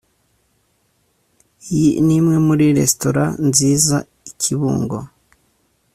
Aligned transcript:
iyi 1.75 1.89
ni 2.05 2.13
imwe 2.19 2.37
muri 2.47 2.65
resitora 2.77 3.25
nziza 3.49 3.97
i 4.29 4.31
kibungo 4.41 4.97